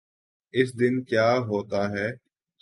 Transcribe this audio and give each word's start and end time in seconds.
اس 0.53 0.69
دن 0.79 0.93
کیا 1.03 1.27
ہوتاہے۔ 1.47 2.07